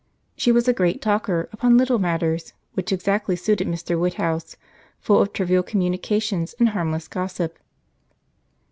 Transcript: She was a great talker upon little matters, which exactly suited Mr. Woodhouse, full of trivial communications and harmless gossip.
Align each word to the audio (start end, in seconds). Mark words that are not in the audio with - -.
She 0.35 0.51
was 0.51 0.67
a 0.67 0.73
great 0.73 0.99
talker 0.99 1.47
upon 1.51 1.77
little 1.77 1.99
matters, 1.99 2.53
which 2.73 2.91
exactly 2.91 3.35
suited 3.35 3.67
Mr. 3.67 3.99
Woodhouse, 3.99 4.57
full 4.99 5.21
of 5.21 5.31
trivial 5.31 5.61
communications 5.61 6.55
and 6.57 6.69
harmless 6.69 7.07
gossip. 7.07 7.59